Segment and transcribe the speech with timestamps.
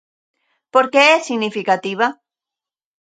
[0.73, 2.07] Por que é significativa?